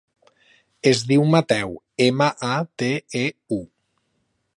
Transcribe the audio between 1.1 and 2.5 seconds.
diu Mateu: ema,